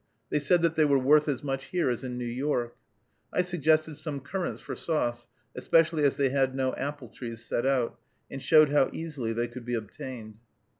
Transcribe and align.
They 0.31 0.39
said 0.39 0.63
that 0.63 0.75
they 0.75 0.83
were 0.83 0.97
worth 0.97 1.27
as 1.29 1.43
much 1.43 1.65
here 1.65 1.87
as 1.87 2.03
in 2.03 2.17
New 2.17 2.25
York. 2.25 2.75
I 3.31 3.43
suggested 3.43 3.97
some 3.97 4.19
currants 4.19 4.59
for 4.59 4.73
sauce, 4.73 5.27
especially 5.53 6.03
as 6.05 6.17
they 6.17 6.29
had 6.29 6.55
no 6.55 6.73
apple 6.73 7.09
trees 7.09 7.45
set 7.45 7.67
out, 7.67 7.99
and 8.27 8.41
showed 8.41 8.69
how 8.71 8.89
easily 8.91 9.31
they 9.31 9.47
could 9.47 9.63
be 9.63 9.75
obtained. 9.75 10.39